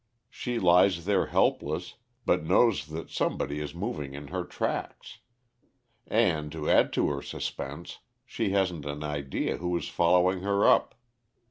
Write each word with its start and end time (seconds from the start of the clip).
She 0.31 0.57
lies 0.57 1.05
there 1.05 1.27
helpless, 1.27 1.93
but 2.25 2.43
knows 2.43 2.87
that 2.87 3.11
somebody 3.11 3.59
is 3.59 3.75
moving 3.75 4.15
in 4.15 4.29
her 4.29 4.43
tracks. 4.43 5.19
And, 6.07 6.51
to 6.53 6.67
add 6.67 6.91
to 6.93 7.07
her 7.09 7.21
suspense, 7.21 7.99
she 8.25 8.49
hasn't 8.49 8.85
an 8.85 9.03
idea 9.03 9.57
who 9.57 9.77
is 9.77 9.89
following 9.89 10.39
her 10.41 10.67
up. 10.67 10.95